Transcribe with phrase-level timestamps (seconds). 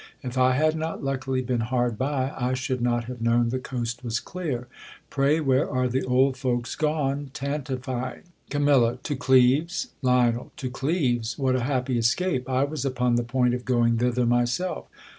[0.23, 3.59] If I had not luck ily been hard by, I should not have known the
[3.59, 4.67] coast was clear.
[5.11, 8.23] Pray where are the old folks gone tanti vying?
[8.49, 9.89] Camilla, To Clcves.
[10.01, 11.37] Lion, To Clevcs!
[11.37, 12.49] What a happy escape!
[12.49, 14.87] I was upon the point of going thither myself.